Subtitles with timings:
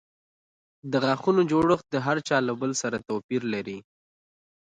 [0.91, 3.79] د غاښونو جوړښت د هر چا له بل سره توپیر لري.